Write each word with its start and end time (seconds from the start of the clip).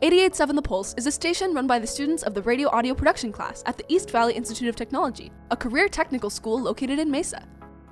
887 0.00 0.54
The 0.54 0.62
Pulse 0.62 0.94
is 0.96 1.08
a 1.08 1.10
station 1.10 1.52
run 1.52 1.66
by 1.66 1.80
the 1.80 1.86
students 1.86 2.22
of 2.22 2.32
the 2.32 2.42
radio 2.42 2.68
audio 2.68 2.94
production 2.94 3.32
class 3.32 3.64
at 3.66 3.76
the 3.76 3.84
East 3.88 4.12
Valley 4.12 4.32
Institute 4.32 4.68
of 4.68 4.76
Technology, 4.76 5.32
a 5.50 5.56
career 5.56 5.88
technical 5.88 6.30
school 6.30 6.60
located 6.60 7.00
in 7.00 7.10
Mesa. 7.10 7.42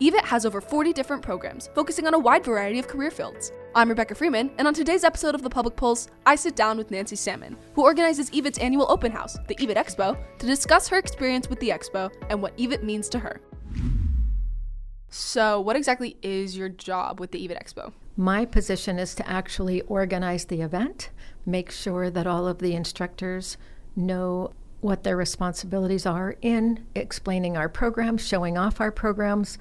EVIT 0.01 0.25
has 0.25 0.47
over 0.47 0.61
40 0.61 0.93
different 0.93 1.21
programs, 1.21 1.69
focusing 1.75 2.07
on 2.07 2.15
a 2.15 2.19
wide 2.19 2.45
variety 2.45 2.79
of 2.79 2.87
career 2.87 3.11
fields. 3.11 3.51
I'm 3.75 3.89
Rebecca 3.89 4.15
Freeman, 4.15 4.53
and 4.57 4.69
on 4.69 4.73
today's 4.75 5.03
episode 5.03 5.35
of 5.35 5.43
The 5.43 5.51
Public 5.51 5.75
Pulse, 5.75 6.07
I 6.25 6.37
sit 6.37 6.55
down 6.55 6.79
with 6.79 6.93
Nancy 6.93 7.17
Salmon, 7.17 7.57
who 7.75 7.83
organizes 7.83 8.31
EVIT's 8.31 8.59
annual 8.59 8.87
open 8.89 9.11
house, 9.11 9.37
the 9.49 9.57
EVIT 9.57 9.75
Expo, 9.75 10.17
to 10.39 10.47
discuss 10.47 10.87
her 10.87 10.99
experience 10.99 11.51
with 11.51 11.59
the 11.59 11.71
expo 11.71 12.13
and 12.31 12.41
what 12.41 12.57
EVIT 12.57 12.85
means 12.85 13.09
to 13.09 13.19
her. 13.19 13.41
So, 15.09 15.61
what 15.61 15.75
exactly 15.75 16.17
is 16.23 16.57
your 16.57 16.69
job 16.69 17.19
with 17.19 17.33
the 17.33 17.49
EVIT 17.49 17.61
Expo? 17.61 17.93
My 18.17 18.47
position 18.47 18.99
is 18.99 19.15
to 19.17 19.29
actually 19.29 19.83
organize 19.83 20.47
the 20.47 20.63
event, 20.63 21.11
make 21.45 21.71
sure 21.71 22.09
that 22.11 22.27
all 22.27 22.49
of 22.49 22.59
the 22.59 22.75
instructors 22.75 23.59
know 23.95 24.53
what 24.81 25.05
their 25.05 25.17
responsibilities 25.17 26.07
are 26.07 26.37
in 26.41 26.87
explaining 26.95 27.57
our 27.57 27.69
programs, 27.69 28.27
showing 28.27 28.57
off 28.57 28.81
our 28.81 28.93
programs, 28.93 29.59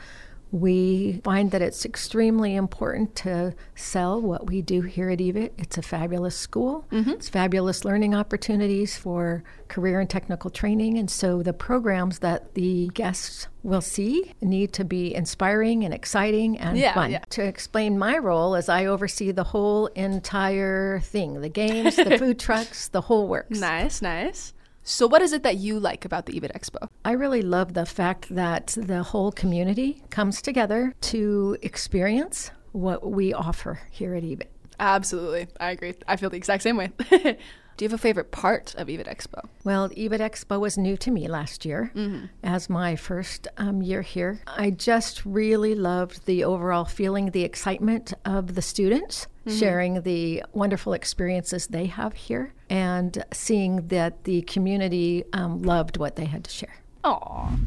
we 0.56 1.20
find 1.26 1.52
that 1.52 1.62
it's 1.62 1.84
extremely 1.84 2.56
important 2.56 3.14
to 3.14 3.54
sell 3.76 4.22
what 4.22 4.48
we 4.48 4.62
do 4.62 4.84
here 4.84 5.10
at 5.10 5.20
EVIT. 5.20 5.52
It's 5.58 5.78
a 5.78 5.82
fabulous 5.82 6.34
school. 6.38 6.86
Mm-hmm. 6.94 7.10
It's 7.10 7.28
fabulous 7.28 7.84
learning 7.84 8.16
opportunities 8.16 8.96
for 8.96 9.44
career 9.68 10.00
and 10.00 10.10
technical 10.10 10.50
training. 10.50 10.98
And 10.98 11.12
so 11.12 11.44
the 11.44 11.52
programs 11.52 12.20
that 12.20 12.54
the 12.54 12.90
guests 12.94 13.48
will 13.64 13.82
see 13.82 14.34
need 14.42 14.72
to 14.74 14.86
be 14.86 15.14
inspiring 15.14 15.84
and 15.84 15.94
exciting 15.94 16.58
and 16.58 16.78
yeah, 16.78 16.94
fun. 16.94 17.12
Yeah. 17.12 17.26
To 17.32 17.44
explain 17.44 18.00
my 18.00 18.18
role 18.18 18.56
as 18.56 18.70
I 18.70 18.86
oversee 18.86 19.32
the 19.32 19.44
whole 19.44 19.88
entire 19.88 21.02
thing 21.02 21.42
the 21.42 21.50
games, 21.50 21.98
the 21.98 22.18
food 22.18 22.40
trucks, 22.40 22.88
the 22.88 23.02
whole 23.02 23.28
works. 23.28 23.60
Nice, 23.60 24.02
nice. 24.02 24.54
So, 24.88 25.08
what 25.08 25.24
is 25.24 25.34
it 25.34 25.42
that 25.42 25.58
you 25.58 25.80
like 25.80 26.06
about 26.06 26.28
the 26.28 26.40
EVIT 26.40 26.52
Expo? 26.52 26.88
I 27.04 27.14
really 27.14 27.42
love 27.42 27.74
the 27.74 27.88
fact 27.88 28.28
that 28.30 28.78
the 28.80 29.02
whole 29.02 29.32
community 29.32 30.04
comes 30.12 30.44
together 30.44 30.94
to 31.02 31.58
experience 31.64 32.52
what 32.72 33.12
we 33.12 33.34
offer 33.34 33.80
here 33.90 34.14
at 34.14 34.22
EVIT. 34.22 34.46
Absolutely. 34.80 35.48
I 35.60 35.72
agree. 35.72 35.96
I 36.08 36.18
feel 36.18 36.30
the 36.30 36.38
exact 36.38 36.62
same 36.62 36.78
way. 36.78 36.92
Do 37.78 37.84
you 37.84 37.90
have 37.90 38.00
a 38.00 38.02
favorite 38.02 38.32
part 38.32 38.74
of 38.76 38.88
EVIT 38.88 39.06
Expo? 39.06 39.50
Well, 39.66 39.90
EVIT 39.90 40.22
Expo 40.22 40.60
was 40.62 40.78
new 40.78 40.96
to 40.96 41.12
me 41.12 41.28
last 41.28 41.66
year 41.66 41.92
mm-hmm. 41.94 42.28
as 42.42 42.70
my 42.70 42.96
first 42.96 43.50
um, 43.58 43.82
year 43.82 44.02
here. 44.02 44.40
I 44.48 44.70
just 44.70 45.26
really 45.26 45.76
loved 45.76 46.26
the 46.26 46.46
overall 46.46 46.86
feeling, 46.86 47.32
the 47.32 47.44
excitement 47.44 48.14
of 48.24 48.56
the 48.56 48.62
students 48.62 49.28
mm-hmm. 49.46 49.60
sharing 49.60 50.02
the 50.04 50.44
wonderful 50.54 50.94
experiences 50.94 51.68
they 51.68 51.88
have 51.88 52.14
here 52.14 52.54
and 52.70 53.22
seeing 53.34 53.88
that 53.90 54.24
the 54.24 54.44
community 54.44 55.26
um, 55.34 55.62
loved 55.62 55.98
what 55.98 56.16
they 56.16 56.26
had 56.26 56.46
to 56.46 56.52
share. 56.52 56.76
Aww. 57.04 57.60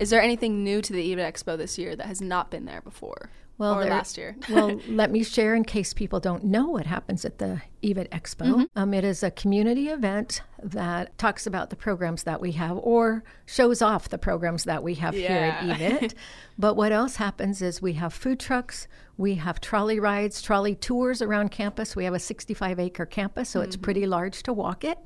Is 0.00 0.10
there 0.10 0.20
anything 0.20 0.64
new 0.64 0.82
to 0.82 0.92
the 0.92 1.14
EVIT 1.14 1.32
Expo 1.32 1.56
this 1.56 1.78
year 1.78 1.94
that 1.94 2.08
has 2.08 2.20
not 2.20 2.50
been 2.50 2.64
there 2.64 2.80
before? 2.80 3.30
Well, 3.58 3.78
or 3.78 3.84
last 3.84 4.18
year. 4.18 4.36
well, 4.50 4.80
let 4.88 5.10
me 5.10 5.22
share 5.22 5.54
in 5.54 5.64
case 5.64 5.92
people 5.92 6.20
don't 6.20 6.44
know 6.44 6.68
what 6.68 6.86
happens 6.86 7.24
at 7.24 7.38
the 7.38 7.62
EVIT 7.82 8.08
Expo. 8.10 8.46
Mm-hmm. 8.46 8.62
Um, 8.76 8.94
it 8.94 9.04
is 9.04 9.22
a 9.22 9.30
community 9.30 9.88
event 9.88 10.42
that 10.62 11.16
talks 11.18 11.46
about 11.46 11.70
the 11.70 11.76
programs 11.76 12.22
that 12.24 12.40
we 12.40 12.52
have 12.52 12.76
or 12.78 13.24
shows 13.46 13.82
off 13.82 14.08
the 14.08 14.18
programs 14.18 14.64
that 14.64 14.82
we 14.82 14.94
have 14.94 15.16
yeah. 15.16 15.28
here 15.62 15.78
at 15.78 16.00
EVIT. 16.00 16.14
but 16.58 16.74
what 16.74 16.92
else 16.92 17.16
happens 17.16 17.62
is 17.62 17.82
we 17.82 17.94
have 17.94 18.12
food 18.12 18.40
trucks, 18.40 18.86
we 19.16 19.34
have 19.36 19.60
trolley 19.60 20.00
rides, 20.00 20.40
trolley 20.40 20.74
tours 20.74 21.20
around 21.20 21.50
campus. 21.50 21.94
We 21.94 22.04
have 22.04 22.14
a 22.14 22.18
65 22.18 22.80
acre 22.80 23.06
campus, 23.06 23.50
so 23.50 23.60
mm-hmm. 23.60 23.66
it's 23.66 23.76
pretty 23.76 24.06
large 24.06 24.42
to 24.44 24.52
walk 24.52 24.84
it. 24.84 24.98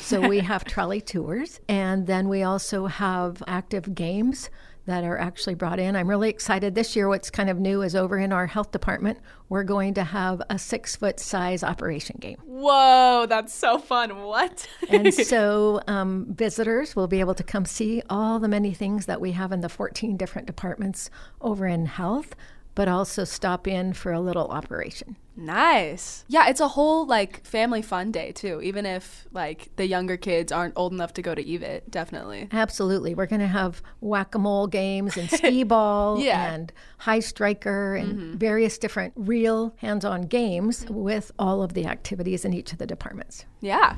So 0.00 0.28
we 0.28 0.40
have 0.40 0.64
trolley 0.64 1.00
tours. 1.00 1.60
And 1.68 2.06
then 2.06 2.28
we 2.28 2.42
also 2.42 2.86
have 2.86 3.42
active 3.46 3.94
games 3.94 4.50
that 4.86 5.04
are 5.04 5.18
actually 5.18 5.54
brought 5.54 5.78
in. 5.78 5.96
I'm 5.96 6.08
really 6.08 6.28
excited. 6.28 6.74
This 6.74 6.94
year, 6.94 7.08
what's 7.08 7.30
kind 7.30 7.48
of 7.48 7.58
new 7.58 7.82
is 7.82 7.94
over 7.94 8.18
in 8.18 8.32
our 8.32 8.46
health 8.46 8.70
department, 8.70 9.18
we're 9.48 9.64
going 9.64 9.94
to 9.94 10.04
have 10.04 10.42
a 10.50 10.58
six 10.58 10.96
foot 10.96 11.18
size 11.18 11.62
operation 11.62 12.16
game. 12.20 12.38
Whoa, 12.44 13.26
that's 13.28 13.54
so 13.54 13.78
fun. 13.78 14.22
What? 14.22 14.68
and 14.88 15.12
so 15.26 15.80
um, 15.86 16.26
visitors 16.28 16.94
will 16.94 17.08
be 17.08 17.20
able 17.20 17.34
to 17.34 17.42
come 17.42 17.64
see 17.64 18.02
all 18.10 18.38
the 18.38 18.48
many 18.48 18.74
things 18.74 19.06
that 19.06 19.20
we 19.20 19.32
have 19.32 19.52
in 19.52 19.60
the 19.60 19.68
14 19.68 20.16
different 20.16 20.46
departments 20.46 21.10
over 21.40 21.66
in 21.66 21.86
health 21.86 22.34
but 22.74 22.88
also 22.88 23.24
stop 23.24 23.66
in 23.66 23.92
for 23.92 24.12
a 24.12 24.20
little 24.20 24.48
operation. 24.48 25.16
Nice. 25.36 26.24
Yeah, 26.28 26.48
it's 26.48 26.60
a 26.60 26.68
whole 26.68 27.06
like 27.06 27.44
family 27.44 27.82
fun 27.82 28.12
day 28.12 28.32
too, 28.32 28.60
even 28.62 28.86
if 28.86 29.26
like 29.32 29.70
the 29.76 29.86
younger 29.86 30.16
kids 30.16 30.52
aren't 30.52 30.74
old 30.76 30.92
enough 30.92 31.12
to 31.14 31.22
go 31.22 31.34
to 31.34 31.42
EVIT, 31.42 31.90
definitely. 31.90 32.48
Absolutely. 32.52 33.14
We're 33.14 33.26
going 33.26 33.40
to 33.40 33.48
have 33.48 33.82
whack-a-mole 34.00 34.68
games 34.68 35.16
and 35.16 35.28
skee 35.30 35.64
ball 35.64 36.20
yeah. 36.20 36.52
and 36.52 36.72
high 36.98 37.20
striker 37.20 37.96
and 37.96 38.14
mm-hmm. 38.14 38.36
various 38.36 38.78
different 38.78 39.12
real 39.16 39.74
hands-on 39.78 40.22
games 40.22 40.86
with 40.88 41.32
all 41.38 41.62
of 41.62 41.74
the 41.74 41.86
activities 41.86 42.44
in 42.44 42.52
each 42.52 42.72
of 42.72 42.78
the 42.78 42.86
departments. 42.86 43.44
Yeah. 43.60 43.96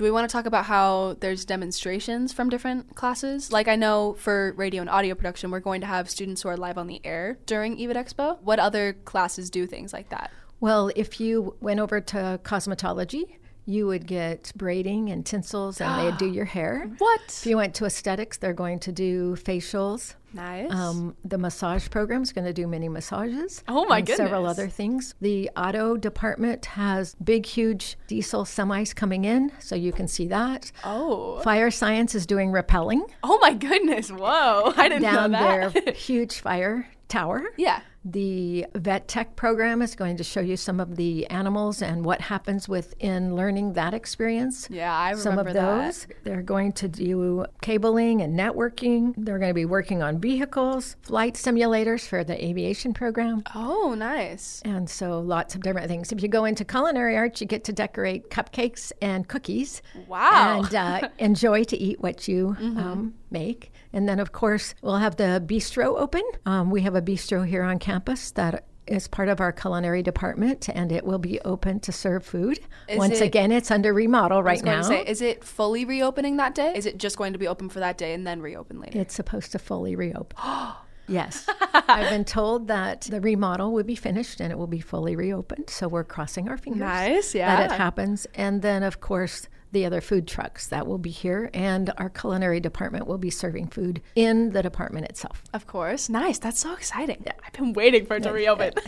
Do 0.00 0.04
we 0.04 0.10
want 0.10 0.26
to 0.26 0.32
talk 0.32 0.46
about 0.46 0.64
how 0.64 1.18
there's 1.20 1.44
demonstrations 1.44 2.32
from 2.32 2.48
different 2.48 2.96
classes? 2.96 3.52
Like 3.52 3.68
I 3.68 3.76
know 3.76 4.14
for 4.14 4.54
radio 4.56 4.80
and 4.80 4.88
audio 4.88 5.14
production, 5.14 5.50
we're 5.50 5.60
going 5.60 5.82
to 5.82 5.86
have 5.86 6.08
students 6.08 6.40
who 6.40 6.48
are 6.48 6.56
live 6.56 6.78
on 6.78 6.86
the 6.86 7.02
air 7.04 7.38
during 7.44 7.76
EVIT 7.76 7.96
Expo. 7.96 8.40
What 8.40 8.58
other 8.58 8.94
classes 8.94 9.50
do 9.50 9.66
things 9.66 9.92
like 9.92 10.08
that? 10.08 10.30
Well, 10.58 10.90
if 10.96 11.20
you 11.20 11.54
went 11.60 11.80
over 11.80 12.00
to 12.00 12.40
cosmetology, 12.42 13.36
you 13.66 13.86
would 13.86 14.06
get 14.06 14.52
braiding 14.56 15.10
and 15.10 15.24
tinsels 15.24 15.80
and 15.80 16.00
they'd 16.00 16.18
do 16.18 16.26
your 16.30 16.44
hair. 16.44 16.90
What? 16.98 17.20
If 17.28 17.46
you 17.46 17.56
went 17.56 17.74
to 17.76 17.84
aesthetics, 17.86 18.36
they're 18.38 18.52
going 18.52 18.78
to 18.80 18.92
do 18.92 19.36
facials. 19.36 20.14
Nice. 20.32 20.70
Um, 20.70 21.16
the 21.24 21.38
massage 21.38 21.88
program 21.88 22.22
is 22.22 22.32
going 22.32 22.44
to 22.44 22.52
do 22.52 22.66
mini 22.66 22.88
massages. 22.88 23.64
Oh 23.68 23.86
my 23.86 23.98
and 23.98 24.06
goodness. 24.06 24.28
Several 24.28 24.46
other 24.46 24.68
things. 24.68 25.14
The 25.20 25.50
auto 25.56 25.96
department 25.96 26.66
has 26.66 27.14
big, 27.22 27.46
huge 27.46 27.96
diesel 28.06 28.44
semis 28.44 28.94
coming 28.94 29.24
in, 29.24 29.50
so 29.58 29.74
you 29.74 29.92
can 29.92 30.06
see 30.06 30.26
that. 30.28 30.70
Oh. 30.84 31.40
Fire 31.40 31.70
science 31.70 32.14
is 32.14 32.26
doing 32.26 32.52
rappelling. 32.52 33.02
Oh 33.22 33.38
my 33.40 33.54
goodness! 33.54 34.10
Whoa, 34.10 34.72
I 34.76 34.88
didn't 34.88 35.02
Down 35.02 35.32
know 35.32 35.38
that. 35.38 35.72
Down 35.74 35.84
their 35.84 35.94
huge 35.94 36.40
fire 36.40 36.88
tower. 37.08 37.50
Yeah. 37.56 37.80
The 38.04 38.66
vet 38.74 39.08
tech 39.08 39.36
program 39.36 39.82
is 39.82 39.94
going 39.94 40.16
to 40.16 40.24
show 40.24 40.40
you 40.40 40.56
some 40.56 40.80
of 40.80 40.96
the 40.96 41.26
animals 41.26 41.82
and 41.82 42.02
what 42.04 42.22
happens 42.22 42.66
within 42.66 43.36
learning 43.36 43.74
that 43.74 43.92
experience. 43.92 44.66
Yeah, 44.70 44.94
I 44.94 45.10
remember 45.10 45.22
some 45.22 45.38
of 45.38 45.52
those. 45.52 46.06
That. 46.06 46.24
They're 46.24 46.42
going 46.42 46.72
to 46.74 46.88
do 46.88 47.44
cabling 47.60 48.22
and 48.22 48.38
networking. 48.38 49.12
They're 49.18 49.38
going 49.38 49.50
to 49.50 49.54
be 49.54 49.66
working 49.66 50.02
on 50.02 50.18
vehicles, 50.18 50.96
flight 51.02 51.34
simulators 51.34 52.06
for 52.06 52.24
the 52.24 52.42
aviation 52.42 52.94
program. 52.94 53.42
Oh, 53.54 53.94
nice. 53.94 54.62
And 54.64 54.88
so 54.88 55.20
lots 55.20 55.54
of 55.54 55.62
different 55.62 55.88
things. 55.88 56.10
If 56.10 56.22
you 56.22 56.28
go 56.28 56.46
into 56.46 56.64
culinary 56.64 57.18
arts, 57.18 57.42
you 57.42 57.46
get 57.46 57.64
to 57.64 57.72
decorate 57.72 58.30
cupcakes 58.30 58.92
and 59.02 59.28
cookies. 59.28 59.82
Wow. 60.08 60.62
And 60.64 60.74
uh, 60.74 61.08
enjoy 61.18 61.64
to 61.64 61.76
eat 61.76 62.00
what 62.00 62.26
you 62.26 62.56
mm-hmm. 62.58 62.78
um, 62.78 63.14
make. 63.30 63.72
And 63.92 64.08
then, 64.08 64.18
of 64.18 64.32
course, 64.32 64.74
we'll 64.82 64.96
have 64.96 65.16
the 65.16 65.42
bistro 65.44 65.98
open. 65.98 66.22
Um, 66.46 66.70
we 66.70 66.82
have 66.82 66.94
a 66.94 67.02
bistro 67.02 67.46
here 67.46 67.62
on 67.62 67.78
campus 67.78 68.30
that 68.32 68.64
is 68.86 69.06
part 69.06 69.28
of 69.28 69.40
our 69.40 69.52
culinary 69.52 70.02
department, 70.02 70.68
and 70.68 70.90
it 70.90 71.04
will 71.04 71.18
be 71.18 71.40
open 71.42 71.78
to 71.80 71.92
serve 71.92 72.24
food. 72.24 72.58
Is 72.88 72.98
Once 72.98 73.20
it, 73.20 73.24
again, 73.24 73.52
it's 73.52 73.70
under 73.70 73.94
remodel 73.94 74.42
right 74.42 74.62
now. 74.62 74.82
Say, 74.82 75.04
is 75.04 75.22
it 75.22 75.44
fully 75.44 75.84
reopening 75.84 76.36
that 76.38 76.54
day? 76.54 76.72
Is 76.74 76.86
it 76.86 76.98
just 76.98 77.16
going 77.16 77.32
to 77.32 77.38
be 77.38 77.46
open 77.46 77.68
for 77.68 77.78
that 77.78 77.96
day 77.96 78.12
and 78.14 78.26
then 78.26 78.40
reopen 78.42 78.80
later? 78.80 78.98
It's 78.98 79.14
supposed 79.14 79.52
to 79.52 79.58
fully 79.58 79.96
reopen. 79.96 80.36
Yes. 81.08 81.44
I've 81.74 82.08
been 82.08 82.24
told 82.24 82.68
that 82.68 83.00
the 83.00 83.20
remodel 83.20 83.72
will 83.72 83.82
be 83.82 83.96
finished 83.96 84.40
and 84.40 84.52
it 84.52 84.56
will 84.56 84.68
be 84.68 84.78
fully 84.78 85.16
reopened. 85.16 85.68
So 85.68 85.88
we're 85.88 86.04
crossing 86.04 86.48
our 86.48 86.56
fingers. 86.56 86.78
Nice, 86.78 87.34
yeah. 87.34 87.56
That 87.56 87.72
it 87.72 87.76
happens. 87.76 88.28
And 88.34 88.62
then, 88.62 88.84
of 88.84 89.00
course, 89.00 89.48
the 89.72 89.84
other 89.84 90.00
food 90.00 90.26
trucks 90.26 90.66
that 90.68 90.86
will 90.86 90.98
be 90.98 91.10
here, 91.10 91.50
and 91.54 91.92
our 91.98 92.10
culinary 92.10 92.60
department 92.60 93.06
will 93.06 93.18
be 93.18 93.30
serving 93.30 93.68
food 93.68 94.00
in 94.14 94.50
the 94.50 94.62
department 94.62 95.06
itself. 95.06 95.42
Of 95.52 95.66
course. 95.66 96.08
Nice. 96.08 96.38
That's 96.38 96.60
so 96.60 96.72
exciting. 96.74 97.22
Yeah. 97.24 97.32
I've 97.44 97.52
been 97.52 97.72
waiting 97.72 98.06
for 98.06 98.16
it 98.16 98.22
to 98.24 98.32
reopen. 98.32 98.72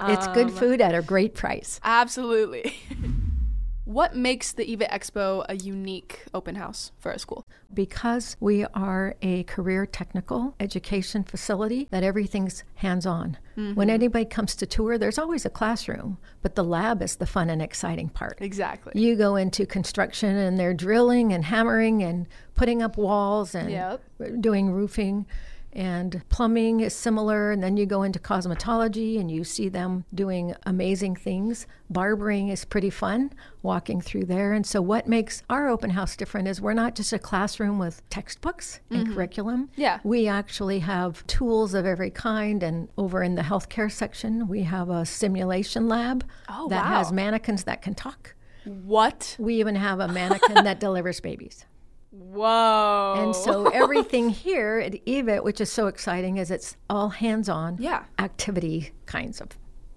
it's 0.00 0.26
good 0.28 0.46
um, 0.48 0.54
food 0.54 0.80
at 0.80 0.94
a 0.94 1.02
great 1.02 1.34
price. 1.34 1.80
Absolutely. 1.82 2.74
What 3.94 4.16
makes 4.16 4.50
the 4.50 4.64
EVIT 4.64 4.90
Expo 4.90 5.44
a 5.48 5.54
unique 5.54 6.24
open 6.34 6.56
house 6.56 6.90
for 6.98 7.12
a 7.12 7.18
school? 7.20 7.46
Because 7.72 8.36
we 8.40 8.64
are 8.74 9.14
a 9.22 9.44
career 9.44 9.86
technical 9.86 10.56
education 10.58 11.22
facility, 11.22 11.86
that 11.92 12.02
everything's 12.02 12.64
hands 12.74 13.06
on. 13.06 13.38
Mm-hmm. 13.56 13.76
When 13.76 13.90
anybody 13.90 14.24
comes 14.24 14.56
to 14.56 14.66
tour, 14.66 14.98
there's 14.98 15.16
always 15.16 15.44
a 15.44 15.48
classroom, 15.48 16.18
but 16.42 16.56
the 16.56 16.64
lab 16.64 17.02
is 17.02 17.14
the 17.14 17.26
fun 17.26 17.48
and 17.48 17.62
exciting 17.62 18.08
part. 18.08 18.36
Exactly. 18.40 19.00
You 19.00 19.14
go 19.14 19.36
into 19.36 19.64
construction 19.64 20.34
and 20.36 20.58
they're 20.58 20.74
drilling 20.74 21.32
and 21.32 21.44
hammering 21.44 22.02
and 22.02 22.26
putting 22.56 22.82
up 22.82 22.96
walls 22.96 23.54
and 23.54 23.70
yep. 23.70 24.02
doing 24.40 24.72
roofing 24.72 25.24
And 25.74 26.22
plumbing 26.28 26.80
is 26.80 26.94
similar. 26.94 27.50
And 27.50 27.62
then 27.62 27.76
you 27.76 27.86
go 27.86 28.02
into 28.02 28.18
cosmetology 28.18 29.18
and 29.18 29.30
you 29.30 29.44
see 29.44 29.68
them 29.68 30.04
doing 30.14 30.54
amazing 30.64 31.16
things. 31.16 31.66
Barbering 31.90 32.48
is 32.48 32.64
pretty 32.64 32.90
fun, 32.90 33.32
walking 33.62 34.00
through 34.00 34.26
there. 34.26 34.52
And 34.52 34.66
so, 34.66 34.80
what 34.80 35.08
makes 35.08 35.42
our 35.50 35.68
open 35.68 35.90
house 35.90 36.16
different 36.16 36.48
is 36.48 36.60
we're 36.60 36.74
not 36.74 36.94
just 36.94 37.12
a 37.12 37.18
classroom 37.18 37.78
with 37.78 38.08
textbooks 38.08 38.80
and 38.90 39.04
mm-hmm. 39.04 39.14
curriculum. 39.14 39.70
Yeah. 39.76 40.00
We 40.04 40.28
actually 40.28 40.78
have 40.80 41.26
tools 41.26 41.74
of 41.74 41.86
every 41.86 42.10
kind. 42.10 42.62
And 42.62 42.88
over 42.96 43.22
in 43.22 43.34
the 43.34 43.42
healthcare 43.42 43.90
section, 43.90 44.46
we 44.46 44.62
have 44.62 44.90
a 44.90 45.04
simulation 45.04 45.88
lab 45.88 46.24
Oh, 46.48 46.68
that 46.68 46.86
has 46.86 47.12
mannequins 47.12 47.64
that 47.64 47.82
can 47.82 47.94
talk. 47.94 48.34
What? 48.64 49.36
We 49.38 49.56
even 49.56 49.74
have 49.74 50.00
a 50.00 50.08
mannequin 50.08 50.64
that 50.64 50.80
delivers 50.80 51.20
babies. 51.20 51.66
Whoa. 52.16 53.14
And 53.18 53.34
so 53.36 53.68
everything 53.68 54.28
here 54.46 54.78
at 54.78 54.92
EVIT, 55.04 55.42
which 55.42 55.60
is 55.60 55.70
so 55.70 55.86
exciting, 55.88 56.36
is 56.36 56.50
it's 56.50 56.76
all 56.88 57.08
hands-on 57.08 57.78
Yeah. 57.80 58.04
activity 58.18 58.92
kinds 59.06 59.40
of 59.40 59.48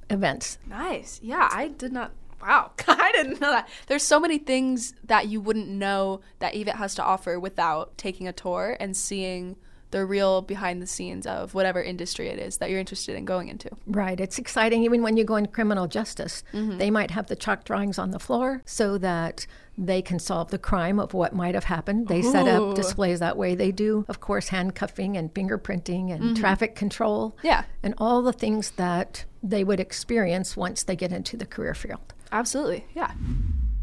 events. 0.10 0.58
Nice. 0.68 1.20
Yeah, 1.22 1.48
I 1.52 1.68
did 1.70 1.94
not. 1.94 2.12
Wow, 2.42 2.72
I 2.88 3.12
didn't 3.14 3.42
know 3.42 3.52
that. 3.52 3.68
There's 3.88 4.04
so 4.04 4.20
many 4.20 4.38
things 4.38 4.94
that 5.04 5.28
you 5.28 5.42
wouldn't 5.42 5.68
know 5.68 6.22
that 6.40 6.54
EVIT 6.54 6.76
has 6.76 6.96
to 6.96 7.04
offer 7.04 7.40
without 7.40 7.98
taking 7.98 8.28
a 8.28 8.34
tour 8.34 8.78
and 8.80 8.96
seeing 8.96 9.56
the 9.92 10.06
real 10.06 10.42
behind 10.42 10.82
the 10.82 10.88
scenes 10.88 11.26
of 11.26 11.54
whatever 11.54 11.82
industry 11.82 12.28
it 12.28 12.40
is 12.40 12.58
that 12.58 12.70
you're 12.70 12.80
interested 12.80 13.16
in 13.16 13.26
going 13.26 13.48
into. 13.48 13.70
Right. 13.86 14.20
It's 14.20 14.38
exciting 14.38 14.84
even 14.84 15.02
when 15.02 15.18
you 15.18 15.24
go 15.24 15.36
in 15.36 15.48
criminal 15.48 15.88
justice. 15.88 16.44
Mm-hmm. 16.54 16.78
They 16.78 16.92
might 16.92 17.12
have 17.12 17.28
the 17.28 17.36
chalk 17.36 17.64
drawings 17.64 17.98
on 17.98 18.12
the 18.12 18.20
floor 18.20 18.62
so 18.66 18.98
that 18.98 19.48
they 19.78 20.02
can 20.02 20.20
solve 20.20 20.50
the 20.50 20.58
crime 20.58 21.00
of 21.00 21.14
what 21.14 21.34
might 21.34 21.54
have 21.54 21.66
happened. 21.66 22.08
They 22.08 22.22
set 22.22 22.48
up 22.48 22.76
displays 22.76 23.20
that 23.20 23.38
way. 23.38 23.54
They 23.54 23.72
do, 23.72 24.06
of 24.08 24.20
course, 24.20 24.48
handcuffing 24.50 25.16
and 25.16 25.34
fingerprinting 25.34 26.12
and 26.12 26.24
mm-hmm. 26.24 26.34
traffic 26.34 26.76
control. 26.76 27.38
Yeah. 27.44 27.64
And 27.84 27.94
all 27.98 28.22
the 28.24 28.34
things 28.34 28.72
that 28.72 29.26
they 29.44 29.64
would 29.64 29.80
experience 29.80 30.58
once 30.58 30.84
they 30.84 30.96
get 30.96 31.12
into 31.12 31.38
the 31.38 31.46
career 31.46 31.76
field. 31.76 32.14
Absolutely. 32.32 32.86
Yeah. 32.94 33.12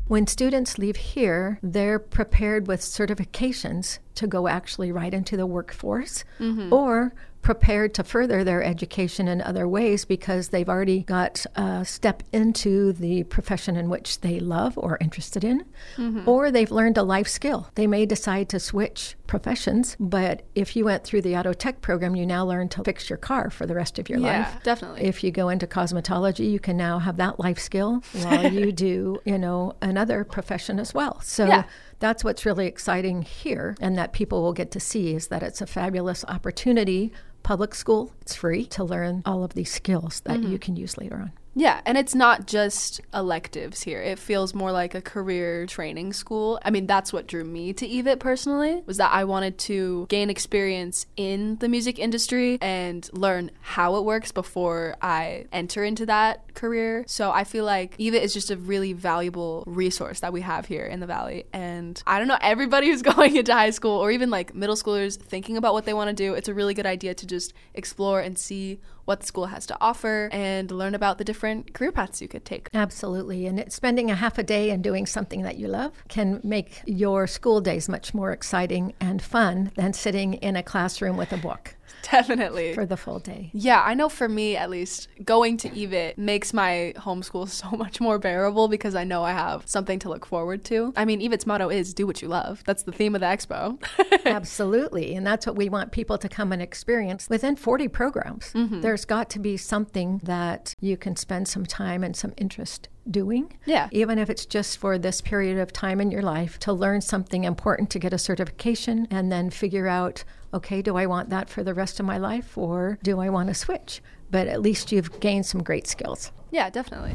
When 0.07 0.27
students 0.27 0.77
leave 0.77 0.97
here, 0.97 1.59
they're 1.63 1.99
prepared 1.99 2.67
with 2.67 2.81
certifications 2.81 3.99
to 4.17 4.27
go 4.27 4.49
actually 4.49 4.93
right 4.93 5.15
into 5.15 5.37
the 5.37 5.47
workforce 5.47 6.25
mm-hmm. 6.39 6.73
or 6.73 7.15
prepared 7.45 7.93
to 7.93 8.03
further 8.03 8.43
their 8.43 8.65
education 8.65 9.29
in 9.29 9.43
other 9.43 9.69
ways 9.69 10.07
because 10.07 10.49
they've 10.49 10.69
already 10.69 11.03
got 11.03 11.45
a 11.55 11.85
step 11.85 12.23
into 12.33 12.93
the 12.95 13.23
profession 13.25 13.77
in 13.77 13.91
which 13.91 14.23
they 14.23 14.41
love 14.41 14.77
or 14.79 14.97
interested 15.01 15.45
in, 15.45 15.63
mm-hmm. 15.97 16.27
or 16.27 16.51
they've 16.51 16.71
learned 16.71 16.97
a 16.97 17.03
life 17.03 17.29
skill. 17.29 17.69
They 17.75 17.87
may 17.87 18.07
decide 18.07 18.49
to 18.49 18.59
switch 18.59 19.15
professions, 19.27 19.95
but 20.01 20.43
if 20.55 20.75
you 20.75 20.87
went 20.87 21.05
through 21.05 21.21
the 21.21 21.37
auto 21.37 21.53
tech 21.53 21.83
program, 21.83 22.17
you 22.17 22.25
now 22.25 22.47
learn 22.47 22.69
to 22.71 22.83
fix 22.83 23.11
your 23.11 23.19
car 23.19 23.51
for 23.51 23.67
the 23.67 23.75
rest 23.75 23.99
of 23.99 24.09
your 24.09 24.19
Yeah, 24.21 24.39
life. 24.53 24.63
definitely. 24.63 25.03
If 25.03 25.23
you 25.23 25.31
go 25.31 25.51
into 25.51 25.67
cosmetology, 25.67 26.51
you 26.51 26.59
can 26.59 26.79
now 26.79 26.99
have 26.99 27.19
that 27.19 27.39
life 27.39 27.59
skill 27.59 28.03
while 28.23 28.51
you 28.59 28.73
do, 28.73 29.21
you 29.27 29.39
know, 29.39 29.75
another 29.83 30.25
profession 30.25 30.81
as 30.81 30.95
well. 30.95 31.21
So 31.21 31.45
Yeah. 31.47 31.65
That's 31.99 32.25
what's 32.25 32.45
really 32.47 32.67
exciting 32.67 33.23
here 33.23 33.77
and 33.81 33.97
that 33.99 34.13
people 34.13 34.43
will 34.43 34.53
get 34.53 34.71
to 34.73 34.81
see 34.81 35.15
is 35.15 35.29
that 35.29 35.43
it's 35.43 35.61
a 35.61 35.67
fabulous 35.67 36.25
opportunity. 36.27 37.13
Public 37.43 37.75
school, 37.75 38.13
it's 38.23 38.35
free 38.35 38.65
to 38.67 38.85
learn 38.85 39.23
all 39.27 39.45
of 39.45 39.55
these 39.55 39.73
skills 39.73 40.21
that 40.25 40.39
Mm-hmm. 40.41 40.53
you 40.53 40.59
can 40.59 40.77
use 40.77 40.97
later 40.99 41.17
on. 41.17 41.33
Yeah, 41.55 41.81
and 41.87 41.97
it's 41.97 42.15
not 42.15 42.47
just 42.47 43.01
electives 43.13 43.83
here. 43.83 44.03
It 44.03 44.19
feels 44.19 44.55
more 44.55 44.73
like 44.73 44.95
a 44.95 45.01
career 45.01 45.67
training 45.67 46.13
school. 46.13 46.59
I 46.65 46.71
mean, 46.71 46.87
that's 46.87 47.13
what 47.13 47.27
drew 47.27 47.45
me 47.45 47.73
to 47.75 47.87
EVIT 47.87 48.19
personally, 48.19 48.83
was 48.87 48.97
that 48.97 49.13
I 49.13 49.25
wanted 49.25 49.59
to 49.59 50.07
gain 50.09 50.31
experience 50.31 51.07
in 51.17 51.57
the 51.59 51.69
music 51.69 51.99
industry 51.99 52.59
and 52.61 53.09
learn 53.13 53.53
how 53.61 53.97
it 53.97 54.05
works 54.05 54.33
before 54.33 54.97
I 55.01 55.47
enter 55.53 55.85
into 55.85 56.07
that 56.07 56.55
career. 56.55 57.05
So 57.07 57.31
I 57.31 57.45
feel 57.45 57.65
like 57.65 57.97
EVIT 57.99 58.23
is 58.23 58.33
just 58.33 58.51
a 58.51 58.57
really 58.57 58.93
valuable 58.93 59.63
resource 59.67 60.21
that 60.21 60.33
we 60.33 60.41
have 60.41 60.67
here 60.67 60.85
in 60.85 61.01
the 61.01 61.07
Valley. 61.07 61.45
And 61.53 62.03
I 62.07 62.19
don't 62.19 62.29
know, 62.29 62.39
everybody 62.41 62.89
who's 62.89 63.03
going 63.15 63.37
into 63.37 63.53
high 63.53 63.71
school 63.71 63.99
or 64.01 64.11
even 64.11 64.29
like 64.29 64.55
middle 64.55 64.77
schoolers 64.77 65.17
thinking 65.17 65.57
about 65.57 65.73
what 65.73 65.85
they 65.85 65.95
want 65.95 66.09
to 66.09 66.15
do, 66.15 66.35
it's 66.35 66.49
a 66.49 66.55
really 66.55 66.75
good 66.75 66.87
idea 66.87 67.15
to 67.15 67.27
just 67.27 67.55
explore 67.75 68.21
and 68.21 68.37
see 68.37 68.81
what 69.05 69.25
school 69.25 69.47
has 69.47 69.67
to 69.67 69.77
offer 69.81 70.29
and 70.33 70.71
learn 70.71 70.95
about 70.95 71.19
the 71.19 71.25
different 71.25 71.75
career 71.75 71.93
paths 71.93 72.23
you 72.23 72.29
could 72.29 72.45
take. 72.45 72.69
Absolutely. 72.75 73.47
And 73.47 73.73
spending 73.73 74.11
a 74.11 74.15
half 74.15 74.39
a 74.39 74.43
day 74.43 74.71
and 74.71 74.83
doing 74.83 75.07
something 75.07 75.43
that 75.43 75.57
you 75.57 75.69
love 75.69 76.05
can 76.09 76.41
make 76.43 76.83
your 76.87 77.27
school 77.27 77.61
days 77.61 77.89
much 77.89 78.15
more 78.15 78.33
exciting 78.33 78.95
and 79.01 79.23
fun 79.23 79.73
than 79.77 79.93
sitting 79.93 80.35
in 80.35 80.57
a 80.57 80.63
classroom 80.63 81.17
with 81.17 81.33
a 81.33 81.37
book 81.37 81.77
Definitely. 82.11 82.75
for 82.75 82.87
the 82.87 82.97
full 82.97 83.19
day. 83.19 83.51
Yeah, 83.53 83.83
I 83.85 83.95
know 83.95 84.09
for 84.09 84.29
me 84.29 84.57
at 84.57 84.71
least, 84.71 85.09
going 85.25 85.57
to 85.59 85.69
EVIT 85.71 86.19
makes 86.19 86.53
my 86.53 86.93
homeschool 86.97 87.49
so 87.63 87.71
much 87.77 88.01
more 88.01 88.19
bearable 88.19 88.69
because 88.69 88.95
I 88.95 89.05
know 89.05 89.23
I 89.23 89.33
have 89.33 89.67
something 89.67 89.99
to 90.01 90.09
look 90.09 90.27
forward 90.27 90.65
to. 90.65 90.93
I 90.97 91.05
mean, 91.05 91.21
EVIT's 91.21 91.47
motto 91.47 91.71
is 91.71 91.95
do 91.95 92.07
what 92.07 92.23
you 92.23 92.29
love. 92.29 92.63
That's 92.67 92.83
the 92.83 92.93
theme 92.93 93.15
of 93.15 93.21
the 93.21 93.27
expo. 93.27 93.79
Absolutely. 94.27 95.15
And 95.15 95.27
that's 95.27 95.47
what 95.47 95.57
we 95.57 95.69
want 95.69 95.93
people 95.93 96.19
to 96.19 96.29
come 96.29 96.53
and 96.53 96.63
experience 96.63 97.29
within 97.29 97.57
40 97.57 97.89
programs. 97.89 98.53
Mm-hmm. 98.53 98.81
There's 98.81 99.05
got 99.05 99.31
to 99.31 99.39
be 99.39 99.57
something 99.57 100.21
that 100.25 100.75
you 100.81 100.97
can 100.97 101.17
spend 101.17 101.49
some 101.49 101.67
time 101.67 102.05
and 102.05 102.17
some 102.17 102.33
interest 102.37 102.89
doing. 103.11 103.57
Yeah. 103.67 103.89
Even 103.93 104.19
if 104.19 104.31
it's 104.31 104.47
just 104.47 104.79
for 104.79 104.99
this 104.99 105.21
period 105.21 105.59
of 105.59 105.73
time 105.73 106.01
in 106.01 106.11
your 106.11 106.23
life 106.23 106.59
to 106.61 106.73
learn 106.73 107.01
something 107.01 107.45
important 107.45 107.91
to 107.91 107.99
get 107.99 108.13
a 108.13 108.19
certification 108.19 109.07
and 109.11 109.31
then 109.31 109.51
figure 109.51 109.87
out, 109.87 110.25
okay, 110.55 110.81
do 110.81 110.97
I 110.97 111.07
want 111.07 111.31
that 111.31 111.51
for 111.51 111.63
the 111.63 111.75
rest 111.75 112.01
of 112.01 112.07
my 112.07 112.19
life 112.19 112.57
or 112.57 112.99
do 113.03 113.21
I 113.21 113.29
want 113.29 113.49
to 113.49 113.55
switch? 113.55 114.01
But 114.31 114.49
at 114.49 114.63
least 114.63 114.93
you've 114.93 115.21
gained 115.21 115.47
some 115.47 115.63
great 115.63 115.87
skills. 115.87 116.33
yeah, 116.51 116.71
definitely. 116.71 117.15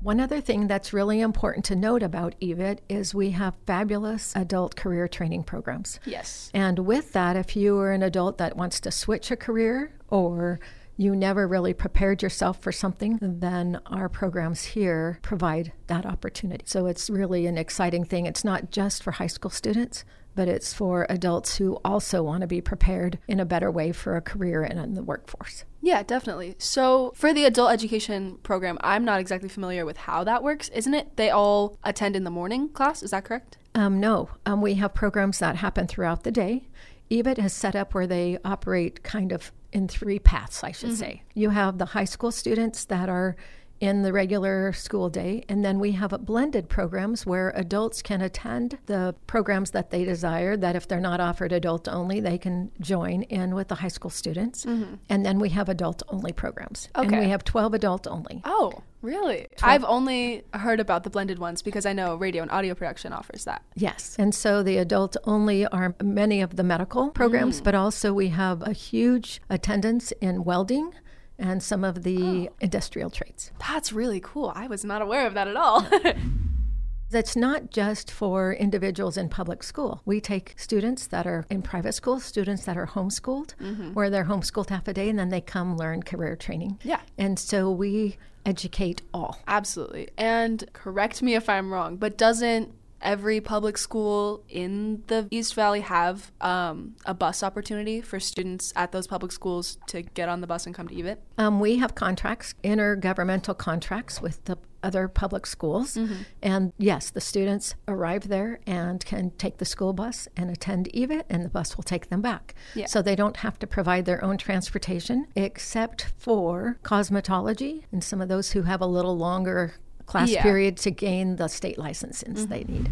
One 0.00 0.20
other 0.20 0.42
thing 0.42 0.66
that's 0.66 0.92
really 0.92 1.20
important 1.20 1.64
to 1.66 1.74
note 1.76 2.02
about 2.02 2.34
EVIT 2.38 2.80
is 2.90 3.14
we 3.14 3.30
have 3.30 3.54
fabulous 3.66 4.36
adult 4.36 4.76
career 4.76 5.08
training 5.08 5.44
programs. 5.44 5.98
Yes. 6.04 6.50
And 6.52 6.80
with 6.80 7.14
that, 7.14 7.36
if 7.36 7.56
you 7.56 7.78
are 7.78 7.90
an 7.92 8.02
adult 8.02 8.36
that 8.36 8.54
wants 8.54 8.80
to 8.80 8.90
switch 8.90 9.30
a 9.30 9.36
career 9.36 9.94
or 10.08 10.60
you 10.98 11.16
never 11.16 11.48
really 11.48 11.72
prepared 11.72 12.22
yourself 12.22 12.60
for 12.60 12.70
something, 12.70 13.18
then 13.22 13.80
our 13.86 14.10
programs 14.10 14.64
here 14.64 15.18
provide 15.22 15.72
that 15.86 16.04
opportunity. 16.04 16.64
So 16.66 16.84
it's 16.84 17.08
really 17.08 17.46
an 17.46 17.56
exciting 17.56 18.04
thing. 18.04 18.26
It's 18.26 18.44
not 18.44 18.70
just 18.70 19.02
for 19.02 19.12
high 19.12 19.26
school 19.26 19.50
students, 19.50 20.04
but 20.34 20.48
it's 20.48 20.72
for 20.72 21.06
adults 21.08 21.56
who 21.56 21.78
also 21.84 22.22
want 22.22 22.40
to 22.42 22.46
be 22.46 22.60
prepared 22.60 23.18
in 23.28 23.40
a 23.40 23.44
better 23.44 23.70
way 23.70 23.92
for 23.92 24.16
a 24.16 24.20
career 24.20 24.62
and 24.62 24.78
in 24.78 24.94
the 24.94 25.02
workforce. 25.02 25.64
Yeah, 25.80 26.02
definitely. 26.02 26.56
So, 26.58 27.12
for 27.14 27.32
the 27.32 27.44
adult 27.44 27.72
education 27.72 28.38
program, 28.42 28.78
I'm 28.80 29.04
not 29.04 29.20
exactly 29.20 29.48
familiar 29.48 29.84
with 29.84 29.98
how 29.98 30.24
that 30.24 30.42
works, 30.42 30.68
isn't 30.70 30.94
it? 30.94 31.16
They 31.16 31.30
all 31.30 31.78
attend 31.84 32.16
in 32.16 32.24
the 32.24 32.30
morning 32.30 32.70
class, 32.70 33.02
is 33.02 33.10
that 33.10 33.24
correct? 33.24 33.58
Um, 33.74 34.00
no, 34.00 34.30
um, 34.46 34.62
we 34.62 34.74
have 34.74 34.94
programs 34.94 35.40
that 35.40 35.56
happen 35.56 35.86
throughout 35.86 36.22
the 36.22 36.30
day. 36.30 36.68
EVIT 37.10 37.38
has 37.38 37.52
set 37.52 37.76
up 37.76 37.92
where 37.92 38.06
they 38.06 38.38
operate 38.44 39.02
kind 39.02 39.30
of 39.32 39.52
in 39.72 39.88
three 39.88 40.18
paths, 40.18 40.64
I 40.64 40.70
should 40.72 40.96
say. 40.96 41.22
You 41.34 41.50
have 41.50 41.78
the 41.78 41.84
high 41.86 42.04
school 42.04 42.30
students 42.30 42.84
that 42.86 43.08
are 43.08 43.36
in 43.84 44.00
the 44.00 44.14
regular 44.14 44.72
school 44.72 45.10
day, 45.10 45.44
and 45.46 45.62
then 45.62 45.78
we 45.78 45.92
have 45.92 46.10
a 46.10 46.16
blended 46.16 46.70
programs 46.70 47.26
where 47.26 47.52
adults 47.54 48.00
can 48.00 48.22
attend 48.22 48.78
the 48.86 49.14
programs 49.26 49.72
that 49.72 49.90
they 49.90 50.04
desire. 50.04 50.56
That 50.56 50.74
if 50.74 50.88
they're 50.88 51.00
not 51.00 51.20
offered 51.20 51.52
adult 51.52 51.86
only, 51.86 52.18
they 52.18 52.38
can 52.38 52.70
join 52.80 53.24
in 53.24 53.54
with 53.54 53.68
the 53.68 53.74
high 53.74 53.88
school 53.88 54.08
students. 54.08 54.64
Mm-hmm. 54.64 54.94
And 55.10 55.26
then 55.26 55.38
we 55.38 55.50
have 55.50 55.68
adult 55.68 56.02
only 56.08 56.32
programs, 56.32 56.88
Okay. 56.96 57.08
and 57.08 57.18
we 57.18 57.28
have 57.28 57.44
12 57.44 57.74
adult 57.74 58.06
only. 58.06 58.40
Oh, 58.46 58.72
really? 59.02 59.48
I've 59.62 59.84
only 59.84 60.44
heard 60.54 60.80
about 60.80 61.04
the 61.04 61.10
blended 61.10 61.38
ones 61.38 61.60
because 61.60 61.84
I 61.84 61.92
know 61.92 62.14
radio 62.14 62.40
and 62.40 62.50
audio 62.50 62.74
production 62.74 63.12
offers 63.12 63.44
that. 63.44 63.62
Yes. 63.74 64.16
And 64.18 64.34
so 64.34 64.62
the 64.62 64.78
adult 64.78 65.18
only 65.24 65.66
are 65.66 65.94
many 66.02 66.40
of 66.40 66.56
the 66.56 66.64
medical 66.64 67.10
programs, 67.10 67.60
mm. 67.60 67.64
but 67.64 67.74
also 67.74 68.14
we 68.14 68.28
have 68.28 68.62
a 68.62 68.72
huge 68.72 69.42
attendance 69.50 70.10
in 70.22 70.42
welding 70.42 70.94
and 71.38 71.62
some 71.62 71.84
of 71.84 72.02
the 72.02 72.48
oh. 72.48 72.54
industrial 72.60 73.10
trades. 73.10 73.50
That's 73.58 73.92
really 73.92 74.20
cool. 74.20 74.52
I 74.54 74.66
was 74.66 74.84
not 74.84 75.02
aware 75.02 75.26
of 75.26 75.34
that 75.34 75.48
at 75.48 75.56
all. 75.56 75.86
That's 77.10 77.36
not 77.36 77.70
just 77.70 78.10
for 78.10 78.54
individuals 78.54 79.16
in 79.16 79.28
public 79.28 79.62
school. 79.62 80.02
We 80.04 80.20
take 80.20 80.54
students 80.56 81.06
that 81.08 81.26
are 81.26 81.44
in 81.48 81.62
private 81.62 81.92
school, 81.92 82.18
students 82.18 82.64
that 82.64 82.76
are 82.76 82.88
homeschooled, 82.88 83.54
mm-hmm. 83.56 83.92
where 83.92 84.10
they're 84.10 84.24
homeschooled 84.24 84.70
half 84.70 84.88
a 84.88 84.92
day, 84.92 85.08
and 85.08 85.18
then 85.18 85.28
they 85.28 85.40
come 85.40 85.76
learn 85.76 86.02
career 86.02 86.34
training. 86.34 86.80
Yeah. 86.82 87.00
And 87.16 87.38
so 87.38 87.70
we 87.70 88.16
educate 88.44 89.02
all. 89.12 89.38
Absolutely. 89.46 90.08
And 90.18 90.64
correct 90.72 91.22
me 91.22 91.34
if 91.34 91.48
I'm 91.48 91.72
wrong, 91.72 91.96
but 91.96 92.18
doesn't 92.18 92.74
every 93.04 93.40
public 93.40 93.78
school 93.78 94.42
in 94.48 95.02
the 95.06 95.28
East 95.30 95.54
Valley 95.54 95.82
have 95.82 96.32
um, 96.40 96.96
a 97.04 97.14
bus 97.14 97.42
opportunity 97.42 98.00
for 98.00 98.18
students 98.18 98.72
at 98.74 98.92
those 98.92 99.06
public 99.06 99.30
schools 99.30 99.78
to 99.88 100.02
get 100.02 100.28
on 100.28 100.40
the 100.40 100.46
bus 100.46 100.66
and 100.66 100.74
come 100.74 100.88
to 100.88 100.94
EVIT? 100.94 101.18
Um, 101.38 101.60
we 101.60 101.76
have 101.76 101.94
contracts, 101.94 102.54
intergovernmental 102.64 103.56
contracts 103.56 104.20
with 104.20 104.44
the 104.46 104.58
other 104.84 105.08
public 105.08 105.46
schools. 105.46 105.94
Mm-hmm. 105.94 106.22
And 106.42 106.72
yes, 106.76 107.10
the 107.10 107.20
students 107.20 107.74
arrive 107.88 108.28
there 108.28 108.60
and 108.66 109.04
can 109.04 109.30
take 109.30 109.56
the 109.56 109.64
school 109.64 109.94
bus 109.94 110.28
and 110.36 110.50
attend 110.50 110.90
EVIT, 110.92 111.24
and 111.30 111.44
the 111.44 111.48
bus 111.48 111.76
will 111.76 111.84
take 111.84 112.10
them 112.10 112.20
back. 112.20 112.54
Yeah. 112.74 112.86
So 112.86 113.00
they 113.00 113.16
don't 113.16 113.38
have 113.38 113.58
to 113.60 113.66
provide 113.66 114.04
their 114.04 114.22
own 114.22 114.36
transportation, 114.36 115.26
except 115.34 116.12
for 116.18 116.78
cosmetology 116.82 117.84
and 117.90 118.04
some 118.04 118.20
of 118.20 118.28
those 118.28 118.52
who 118.52 118.62
have 118.62 118.82
a 118.82 118.86
little 118.86 119.16
longer 119.16 119.74
class 120.06 120.30
yeah. 120.30 120.42
period 120.42 120.76
to 120.78 120.90
gain 120.90 121.36
the 121.36 121.48
state 121.48 121.78
licenses 121.78 122.40
mm-hmm. 122.40 122.50
they 122.52 122.64
need. 122.64 122.90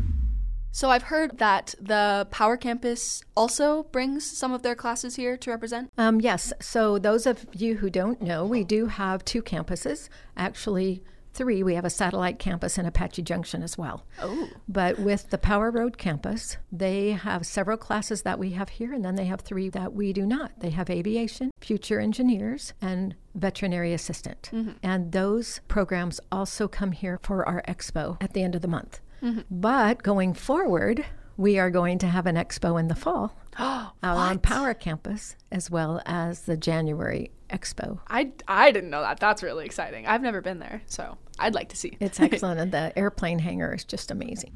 So 0.75 0.89
I've 0.89 1.03
heard 1.05 1.37
that 1.37 1.75
the 1.79 2.27
Power 2.31 2.57
Campus 2.57 3.23
also 3.37 3.83
brings 3.85 4.25
some 4.25 4.53
of 4.53 4.63
their 4.63 4.75
classes 4.75 5.17
here 5.17 5.37
to 5.37 5.51
represent. 5.51 5.93
Um, 5.99 6.19
yes. 6.19 6.51
So 6.61 6.99
those 6.99 7.27
of 7.27 7.45
you 7.53 7.77
who 7.77 7.91
don't 7.91 8.23
know, 8.23 8.47
we 8.47 8.65
do 8.65 8.87
have 8.87 9.23
two 9.23 9.43
campuses. 9.43 10.09
Actually, 10.35 11.03
three. 11.33 11.63
We 11.63 11.75
have 11.75 11.85
a 11.85 11.91
satellite 11.91 12.39
campus 12.39 12.79
in 12.79 12.87
Apache 12.87 13.23
Junction 13.23 13.63
as 13.63 13.79
well. 13.79 14.05
Oh. 14.21 14.49
But 14.69 14.99
with 14.99 15.31
the 15.31 15.39
Power 15.39 15.71
Road 15.71 15.99
campus, 15.99 16.57
they 16.71 17.13
have 17.13 17.47
several 17.47 17.77
classes 17.77 18.23
that 18.23 18.39
we 18.39 18.51
have 18.51 18.69
here, 18.71 18.93
and 18.93 19.05
then 19.05 19.17
they 19.17 19.25
have 19.27 19.41
three 19.41 19.69
that 19.71 19.93
we 19.93 20.13
do 20.13 20.27
not. 20.27 20.53
They 20.61 20.71
have 20.71 20.91
aviation, 20.91 21.51
future 21.61 22.01
engineers, 22.01 22.75
and 22.81 23.15
veterinary 23.35 23.93
assistant. 23.93 24.51
Mm-hmm. 24.53 24.73
And 24.83 25.13
those 25.13 25.61
programs 25.69 26.21
also 26.31 26.69
come 26.69 26.93
here 26.93 27.19
for 27.23 27.47
our 27.47 27.63
expo 27.69 28.17
at 28.21 28.33
the 28.33 28.43
end 28.43 28.55
of 28.55 28.63
the 28.63 28.69
month. 28.69 29.01
Mm-hmm. 29.23 29.41
But 29.51 30.03
going 30.03 30.35
forward, 30.35 31.05
we 31.37 31.59
are 31.59 31.71
going 31.71 31.99
to 31.99 32.07
have 32.07 32.27
an 32.27 32.37
expo 32.37 32.79
in 32.79 32.89
the 32.89 32.95
fall 32.95 33.37
out 33.59 33.93
on 34.03 34.39
Power 34.39 34.75
Campus 34.75 35.37
as 35.51 35.71
well 35.71 36.01
as 36.07 36.43
the 36.43 36.57
January 36.57 37.31
Expo. 37.53 38.01
I, 38.09 38.33
I 38.49 38.73
didn't 38.73 38.91
know 38.91 39.03
that. 39.03 39.21
That's 39.21 39.43
really 39.43 39.67
exciting. 39.67 40.07
I've 40.07 40.23
never 40.23 40.41
been 40.41 40.59
there, 40.59 40.83
so 40.87 41.19
I'd 41.39 41.55
like 41.55 41.69
to 41.69 41.77
see. 41.77 41.97
It's 42.01 42.19
excellent, 42.21 42.59
and 42.61 42.73
the 42.73 42.99
airplane 42.99 43.39
hangar 43.39 43.75
is 43.75 43.85
just 43.85 44.11
amazing. 44.11 44.53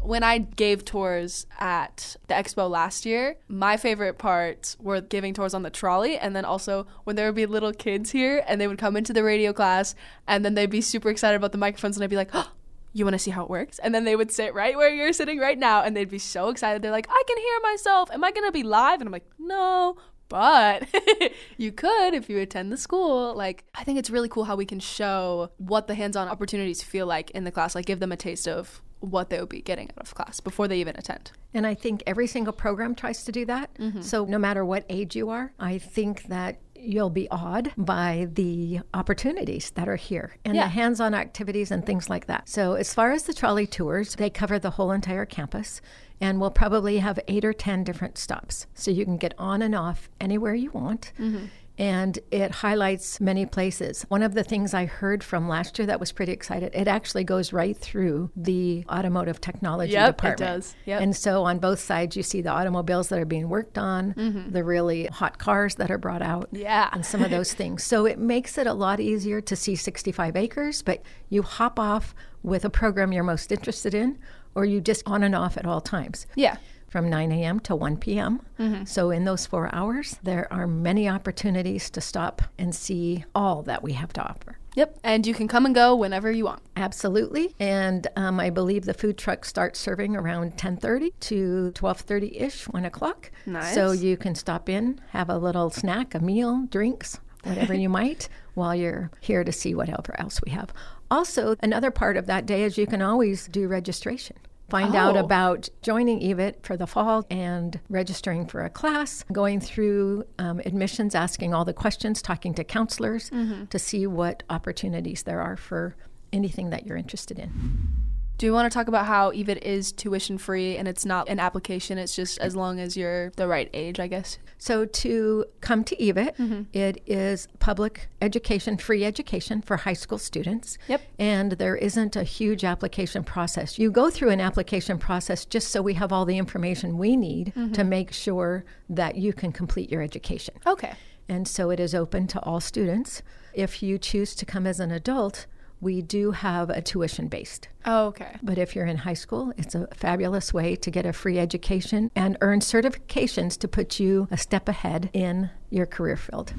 When 0.00 0.22
I 0.22 0.38
gave 0.38 0.84
tours 0.84 1.46
at 1.58 2.16
the 2.28 2.34
expo 2.34 2.68
last 2.68 3.06
year, 3.06 3.36
my 3.48 3.76
favorite 3.76 4.18
parts 4.18 4.76
were 4.78 5.00
giving 5.00 5.32
tours 5.32 5.54
on 5.54 5.62
the 5.62 5.70
trolley, 5.70 6.18
and 6.18 6.34
then 6.34 6.44
also 6.44 6.86
when 7.04 7.16
there 7.16 7.26
would 7.26 7.34
be 7.34 7.46
little 7.46 7.72
kids 7.72 8.10
here 8.10 8.44
and 8.46 8.60
they 8.60 8.66
would 8.66 8.78
come 8.78 8.96
into 8.96 9.12
the 9.12 9.24
radio 9.24 9.52
class, 9.52 9.94
and 10.26 10.44
then 10.44 10.54
they'd 10.54 10.70
be 10.70 10.80
super 10.80 11.10
excited 11.10 11.36
about 11.36 11.52
the 11.52 11.58
microphones, 11.58 11.96
and 11.96 12.04
I'd 12.04 12.10
be 12.10 12.16
like, 12.16 12.30
oh, 12.34 12.50
you 12.94 13.04
want 13.04 13.12
to 13.14 13.18
see 13.18 13.30
how 13.30 13.42
it 13.42 13.50
works? 13.50 13.78
And 13.80 13.94
then 13.94 14.04
they 14.04 14.16
would 14.16 14.30
sit 14.30 14.54
right 14.54 14.76
where 14.76 14.88
you're 14.88 15.12
sitting 15.12 15.38
right 15.38 15.58
now 15.58 15.82
and 15.82 15.94
they'd 15.94 16.08
be 16.08 16.18
so 16.18 16.48
excited. 16.48 16.80
They're 16.80 16.90
like, 16.90 17.08
I 17.10 17.22
can 17.26 17.36
hear 17.36 17.60
myself. 17.62 18.10
Am 18.10 18.24
I 18.24 18.30
going 18.30 18.46
to 18.46 18.52
be 18.52 18.62
live? 18.62 19.00
And 19.00 19.08
I'm 19.08 19.12
like, 19.12 19.28
no, 19.38 19.96
but 20.28 20.86
you 21.58 21.72
could 21.72 22.14
if 22.14 22.30
you 22.30 22.38
attend 22.38 22.72
the 22.72 22.76
school. 22.76 23.34
Like, 23.34 23.64
I 23.74 23.84
think 23.84 23.98
it's 23.98 24.10
really 24.10 24.28
cool 24.28 24.44
how 24.44 24.56
we 24.56 24.64
can 24.64 24.80
show 24.80 25.50
what 25.58 25.88
the 25.88 25.94
hands 25.94 26.16
on 26.16 26.28
opportunities 26.28 26.82
feel 26.82 27.06
like 27.06 27.30
in 27.32 27.44
the 27.44 27.50
class, 27.50 27.74
like, 27.74 27.86
give 27.86 28.00
them 28.00 28.12
a 28.12 28.16
taste 28.16 28.46
of 28.46 28.80
what 29.00 29.28
they'll 29.28 29.44
be 29.44 29.60
getting 29.60 29.90
out 29.90 30.06
of 30.06 30.14
class 30.14 30.40
before 30.40 30.68
they 30.68 30.78
even 30.78 30.96
attend. 30.96 31.32
And 31.52 31.66
I 31.66 31.74
think 31.74 32.02
every 32.06 32.26
single 32.26 32.52
program 32.52 32.94
tries 32.94 33.24
to 33.24 33.32
do 33.32 33.44
that. 33.46 33.74
Mm-hmm. 33.78 34.00
So, 34.02 34.24
no 34.24 34.38
matter 34.38 34.64
what 34.64 34.86
age 34.88 35.14
you 35.14 35.30
are, 35.30 35.52
I 35.58 35.78
think 35.78 36.24
that 36.24 36.60
you'll 36.84 37.10
be 37.10 37.28
awed 37.30 37.72
by 37.76 38.28
the 38.32 38.80
opportunities 38.92 39.70
that 39.70 39.88
are 39.88 39.96
here 39.96 40.36
and 40.44 40.54
yeah. 40.54 40.64
the 40.64 40.68
hands 40.68 41.00
on 41.00 41.14
activities 41.14 41.70
and 41.70 41.84
things 41.84 42.08
like 42.10 42.26
that. 42.26 42.48
So, 42.48 42.74
as 42.74 42.92
far 42.94 43.12
as 43.12 43.24
the 43.24 43.34
trolley 43.34 43.66
tours, 43.66 44.14
they 44.16 44.30
cover 44.30 44.58
the 44.58 44.70
whole 44.70 44.92
entire 44.92 45.26
campus 45.26 45.80
and 46.20 46.40
we'll 46.40 46.50
probably 46.50 46.98
have 46.98 47.18
eight 47.26 47.44
or 47.44 47.52
10 47.52 47.84
different 47.84 48.18
stops. 48.18 48.66
So, 48.74 48.90
you 48.90 49.04
can 49.04 49.16
get 49.16 49.34
on 49.38 49.62
and 49.62 49.74
off 49.74 50.08
anywhere 50.20 50.54
you 50.54 50.70
want. 50.70 51.12
Mm-hmm 51.18 51.46
and 51.76 52.18
it 52.30 52.50
highlights 52.52 53.20
many 53.20 53.46
places. 53.46 54.02
One 54.08 54.22
of 54.22 54.34
the 54.34 54.44
things 54.44 54.74
I 54.74 54.86
heard 54.86 55.24
from 55.24 55.48
last 55.48 55.78
year 55.78 55.86
that 55.86 55.98
was 55.98 56.12
pretty 56.12 56.30
excited, 56.30 56.72
it 56.74 56.86
actually 56.86 57.24
goes 57.24 57.52
right 57.52 57.76
through 57.76 58.30
the 58.36 58.84
automotive 58.88 59.40
technology 59.40 59.92
yep, 59.92 60.16
department. 60.16 60.40
It 60.40 60.54
does. 60.54 60.76
Yep. 60.86 61.00
And 61.00 61.16
so 61.16 61.44
on 61.44 61.58
both 61.58 61.80
sides 61.80 62.16
you 62.16 62.22
see 62.22 62.40
the 62.42 62.50
automobiles 62.50 63.08
that 63.08 63.18
are 63.18 63.24
being 63.24 63.48
worked 63.48 63.76
on, 63.76 64.14
mm-hmm. 64.14 64.50
the 64.50 64.62
really 64.62 65.06
hot 65.06 65.38
cars 65.38 65.74
that 65.76 65.90
are 65.90 65.98
brought 65.98 66.22
out. 66.22 66.48
Yeah. 66.52 66.90
And 66.92 67.04
some 67.04 67.22
of 67.22 67.30
those 67.30 67.52
things. 67.54 67.82
So 67.82 68.06
it 68.06 68.18
makes 68.18 68.56
it 68.56 68.68
a 68.68 68.74
lot 68.74 69.00
easier 69.00 69.40
to 69.40 69.56
see 69.56 69.74
65 69.74 70.36
acres, 70.36 70.82
but 70.82 71.02
you 71.28 71.42
hop 71.42 71.80
off 71.80 72.14
with 72.44 72.64
a 72.64 72.70
program 72.70 73.12
you're 73.12 73.24
most 73.24 73.50
interested 73.50 73.94
in 73.94 74.18
or 74.54 74.64
you 74.64 74.80
just 74.80 75.02
on 75.06 75.24
and 75.24 75.34
off 75.34 75.56
at 75.56 75.66
all 75.66 75.80
times. 75.80 76.26
Yeah 76.36 76.56
from 76.94 77.10
9 77.10 77.32
a.m. 77.32 77.58
to 77.58 77.74
1 77.74 77.96
p.m. 77.96 78.40
Mm-hmm. 78.56 78.84
So, 78.84 79.10
in 79.10 79.24
those 79.24 79.46
four 79.46 79.68
hours, 79.74 80.16
there 80.22 80.46
are 80.52 80.68
many 80.68 81.08
opportunities 81.08 81.90
to 81.90 82.00
stop 82.00 82.40
and 82.56 82.72
see 82.72 83.24
all 83.34 83.62
that 83.62 83.82
we 83.82 83.94
have 83.94 84.12
to 84.12 84.22
offer. 84.22 84.58
Yep, 84.76 85.00
and 85.02 85.26
you 85.26 85.34
can 85.34 85.48
come 85.48 85.66
and 85.66 85.74
go 85.74 85.96
whenever 85.96 86.30
you 86.30 86.44
want. 86.44 86.62
Absolutely, 86.76 87.52
and 87.58 88.06
um, 88.14 88.38
I 88.38 88.50
believe 88.50 88.84
the 88.84 88.94
food 88.94 89.18
truck 89.18 89.44
starts 89.44 89.80
serving 89.80 90.14
around 90.14 90.56
10:30 90.56 91.10
to 91.18 91.72
12:30 91.74 92.40
ish, 92.40 92.68
one 92.68 92.84
o'clock. 92.84 93.32
Nice. 93.44 93.74
So 93.74 93.90
you 93.90 94.16
can 94.16 94.36
stop 94.36 94.68
in, 94.68 95.00
have 95.08 95.28
a 95.28 95.36
little 95.36 95.70
snack, 95.70 96.14
a 96.14 96.20
meal, 96.20 96.68
drinks, 96.70 97.18
whatever 97.42 97.74
you 97.74 97.88
might, 97.88 98.28
while 98.54 98.72
you're 98.72 99.10
here 99.18 99.42
to 99.42 99.50
see 99.50 99.74
whatever 99.74 100.14
else 100.20 100.40
we 100.46 100.52
have. 100.52 100.72
Also, 101.10 101.56
another 101.60 101.90
part 101.90 102.16
of 102.16 102.26
that 102.26 102.46
day 102.46 102.62
is 102.62 102.78
you 102.78 102.86
can 102.86 103.02
always 103.02 103.48
do 103.48 103.66
registration 103.66 104.36
find 104.74 104.96
oh. 104.96 104.98
out 104.98 105.16
about 105.16 105.68
joining 105.82 106.18
EVIT 106.18 106.64
for 106.64 106.76
the 106.76 106.84
fall 106.84 107.24
and 107.30 107.78
registering 107.88 108.44
for 108.44 108.64
a 108.64 108.68
class, 108.70 109.24
going 109.30 109.60
through 109.60 110.24
um, 110.40 110.58
admissions, 110.66 111.14
asking 111.14 111.54
all 111.54 111.64
the 111.64 111.72
questions, 111.72 112.20
talking 112.20 112.52
to 112.52 112.64
counselors 112.64 113.30
mm-hmm. 113.30 113.66
to 113.66 113.78
see 113.78 114.04
what 114.04 114.42
opportunities 114.50 115.22
there 115.22 115.40
are 115.40 115.56
for 115.56 115.94
anything 116.32 116.70
that 116.70 116.84
you're 116.86 116.96
interested 116.96 117.38
in. 117.38 118.03
Do 118.36 118.46
you 118.46 118.52
want 118.52 118.70
to 118.70 118.76
talk 118.76 118.88
about 118.88 119.06
how 119.06 119.30
EVIT 119.30 119.62
is 119.62 119.92
tuition 119.92 120.38
free 120.38 120.76
and 120.76 120.88
it's 120.88 121.04
not 121.04 121.28
an 121.28 121.38
application? 121.38 121.98
It's 121.98 122.16
just 122.16 122.38
as 122.40 122.56
long 122.56 122.80
as 122.80 122.96
you're 122.96 123.30
the 123.36 123.46
right 123.46 123.70
age, 123.72 124.00
I 124.00 124.08
guess. 124.08 124.38
So 124.58 124.86
to 124.86 125.44
come 125.60 125.84
to 125.84 125.96
EVIT, 125.96 126.36
mm-hmm. 126.36 126.62
it 126.72 127.00
is 127.06 127.46
public 127.60 128.08
education, 128.20 128.76
free 128.76 129.04
education 129.04 129.62
for 129.62 129.76
high 129.76 129.92
school 129.92 130.18
students. 130.18 130.78
Yep. 130.88 131.02
And 131.18 131.52
there 131.52 131.76
isn't 131.76 132.16
a 132.16 132.24
huge 132.24 132.64
application 132.64 133.22
process. 133.22 133.78
You 133.78 133.92
go 133.92 134.10
through 134.10 134.30
an 134.30 134.40
application 134.40 134.98
process 134.98 135.44
just 135.44 135.68
so 135.68 135.80
we 135.80 135.94
have 135.94 136.12
all 136.12 136.24
the 136.24 136.38
information 136.38 136.98
we 136.98 137.16
need 137.16 137.52
mm-hmm. 137.54 137.72
to 137.72 137.84
make 137.84 138.12
sure 138.12 138.64
that 138.88 139.14
you 139.14 139.32
can 139.32 139.52
complete 139.52 139.92
your 139.92 140.02
education. 140.02 140.54
Okay. 140.66 140.94
And 141.28 141.46
so 141.46 141.70
it 141.70 141.78
is 141.78 141.94
open 141.94 142.26
to 142.28 142.40
all 142.40 142.60
students. 142.60 143.22
If 143.54 143.82
you 143.82 143.96
choose 143.96 144.34
to 144.34 144.44
come 144.44 144.66
as 144.66 144.80
an 144.80 144.90
adult, 144.90 145.46
we 145.80 146.02
do 146.02 146.30
have 146.30 146.70
a 146.70 146.80
tuition 146.80 147.28
based. 147.28 147.68
Oh, 147.84 148.06
okay. 148.06 148.36
But 148.42 148.58
if 148.58 148.74
you're 148.74 148.86
in 148.86 148.98
high 148.98 149.14
school, 149.14 149.52
it's 149.56 149.74
a 149.74 149.86
fabulous 149.94 150.54
way 150.54 150.76
to 150.76 150.90
get 150.90 151.06
a 151.06 151.12
free 151.12 151.38
education 151.38 152.10
and 152.16 152.38
earn 152.40 152.60
certifications 152.60 153.58
to 153.58 153.68
put 153.68 154.00
you 154.00 154.28
a 154.30 154.38
step 154.38 154.68
ahead 154.68 155.10
in 155.12 155.50
your 155.70 155.86
career 155.86 156.16
field. 156.16 156.54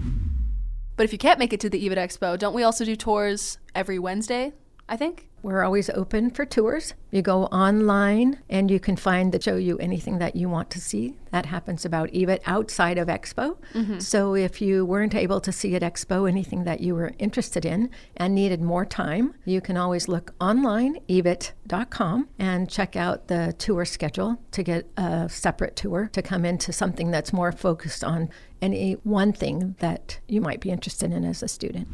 But 0.98 1.04
if 1.04 1.12
you 1.12 1.18
can't 1.18 1.40
make 1.40 1.54
it 1.54 1.60
to 1.62 1.70
the 1.70 1.90
EVIT 1.90 1.98
Expo, 1.98 2.38
don't 2.38 2.54
we 2.54 2.64
also 2.64 2.86
do 2.86 2.96
tours 2.96 3.58
every 3.74 4.00
Wednesday? 4.00 4.54
I 4.88 4.98
think. 4.98 5.30
We're 5.46 5.64
always 5.64 5.92
open 5.92 6.32
for 6.32 6.44
tours. 6.44 6.96
You 7.12 7.22
go 7.22 7.44
online 7.44 8.40
and 8.50 8.72
you 8.72 8.80
can 8.80 8.96
find 8.96 9.32
that 9.32 9.44
show 9.44 9.58
you 9.58 9.78
anything 9.78 10.18
that 10.18 10.36
you 10.36 10.50
want 10.50 10.72
to 10.72 10.82
see. 10.82 11.20
That 11.30 11.46
happens 11.46 11.86
about 11.86 12.10
EVIT 12.10 12.40
outside 12.48 12.98
of 12.98 13.10
Expo. 13.10 13.56
Mm-hmm. 13.76 14.00
So 14.00 14.34
if 14.34 14.60
you 14.60 14.86
weren't 14.86 15.14
able 15.14 15.40
to 15.42 15.52
see 15.52 15.76
at 15.76 15.84
Expo 15.84 16.28
anything 16.28 16.64
that 16.64 16.82
you 16.82 16.96
were 16.96 17.14
interested 17.20 17.64
in 17.64 17.92
and 18.18 18.34
needed 18.34 18.60
more 18.60 18.88
time, 18.88 19.36
you 19.46 19.62
can 19.62 19.78
always 19.78 20.08
look 20.08 20.34
online, 20.42 20.98
evit.com, 21.08 22.28
and 22.40 22.68
check 22.68 22.96
out 22.96 23.28
the 23.28 23.54
tour 23.60 23.86
schedule 23.86 24.42
to 24.50 24.64
get 24.64 24.88
a 24.98 25.30
separate 25.30 25.76
tour 25.76 26.10
to 26.14 26.24
come 26.24 26.44
into 26.44 26.74
something 26.74 27.12
that's 27.12 27.32
more 27.32 27.52
focused 27.52 28.04
on 28.04 28.32
any 28.64 28.94
one 29.04 29.32
thing 29.32 29.76
that 29.78 30.20
you 30.28 30.42
might 30.42 30.60
be 30.60 30.72
interested 30.72 31.14
in 31.14 31.24
as 31.24 31.44
a 31.44 31.48
student. 31.48 31.88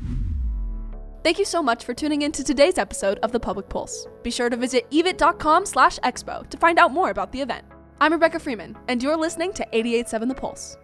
Thank 1.23 1.37
you 1.37 1.45
so 1.45 1.61
much 1.61 1.85
for 1.85 1.93
tuning 1.93 2.23
in 2.23 2.31
to 2.31 2.43
today's 2.43 2.79
episode 2.79 3.19
of 3.19 3.31
The 3.31 3.39
Public 3.39 3.69
Pulse. 3.69 4.07
Be 4.23 4.31
sure 4.31 4.49
to 4.49 4.57
visit 4.57 4.89
evit.com 4.89 5.67
slash 5.67 5.99
expo 5.99 6.49
to 6.49 6.57
find 6.57 6.79
out 6.79 6.91
more 6.91 7.11
about 7.11 7.31
the 7.31 7.41
event. 7.41 7.63
I'm 7.99 8.11
Rebecca 8.11 8.39
Freeman, 8.39 8.75
and 8.87 9.03
you're 9.03 9.15
listening 9.15 9.53
to 9.53 9.67
88.7 9.71 10.27
The 10.29 10.33
Pulse. 10.33 10.77